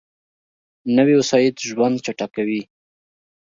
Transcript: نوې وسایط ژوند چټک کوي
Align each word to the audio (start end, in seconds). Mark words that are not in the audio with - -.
نوې 0.97 1.13
وسایط 1.21 1.55
ژوند 1.67 1.95
چټک 2.05 2.29
کوي 2.35 2.61